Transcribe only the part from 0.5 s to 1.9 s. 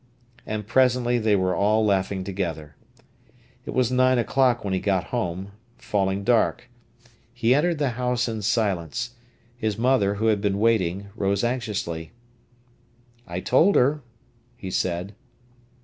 presently they were all